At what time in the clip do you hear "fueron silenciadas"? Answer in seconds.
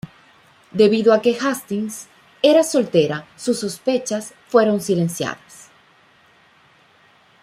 4.49-5.69